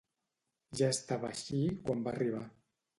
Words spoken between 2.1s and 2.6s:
arribar.